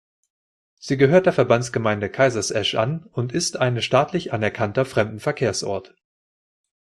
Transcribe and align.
Sie 0.79 0.97
gehört 0.97 1.27
der 1.27 1.33
Verbandsgemeinde 1.33 2.09
Kaisersesch 2.09 2.73
an 2.73 3.03
und 3.11 3.33
ist 3.33 3.57
eine 3.57 3.83
staatlich 3.83 4.33
anerkannter 4.33 4.83
Fremdenverkehrsort. 4.83 5.93